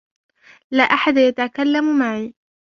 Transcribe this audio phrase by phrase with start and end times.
[0.71, 2.33] لا أحد يتكلم معي.